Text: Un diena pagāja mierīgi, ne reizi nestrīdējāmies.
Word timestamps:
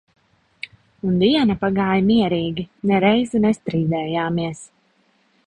Un 1.09 1.19
diena 1.23 1.55
pagāja 1.65 2.07
mierīgi, 2.07 2.65
ne 2.93 2.99
reizi 3.05 3.43
nestrīdējāmies. 3.45 4.65